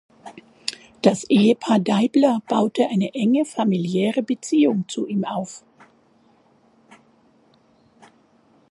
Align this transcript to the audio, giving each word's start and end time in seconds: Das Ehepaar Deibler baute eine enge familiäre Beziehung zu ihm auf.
Das 1.03 1.25
Ehepaar 1.29 1.77
Deibler 1.77 2.41
baute 2.47 2.87
eine 2.89 3.13
enge 3.13 3.45
familiäre 3.45 4.23
Beziehung 4.23 4.85
zu 4.87 5.05
ihm 5.05 5.25
auf. 5.25 5.63